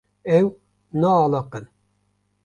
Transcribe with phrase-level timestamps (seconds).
[0.37, 0.47] Ew
[0.99, 1.65] naaliqin.